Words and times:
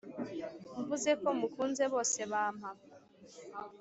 mvuze 0.81 1.11
ko 1.21 1.27
“mukunze” 1.39 1.83
bose 1.93 2.19
bampa 2.31 2.69